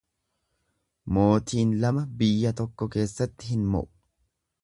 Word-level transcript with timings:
Mootiin 1.17 1.75
lama 1.83 2.05
biyya 2.23 2.55
tokko 2.63 2.89
keessatti 2.97 3.53
hin 3.53 3.71
mo'u. 3.75 3.89